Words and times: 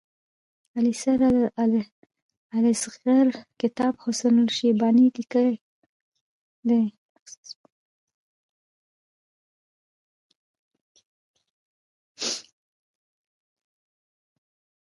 السير 0.79 1.21
الصغير 2.57 3.27
کتاب 3.61 3.93
حسن 4.05 4.33
الشيباني 4.43 5.07
ليکی 5.15 5.49
دی. 6.67 6.83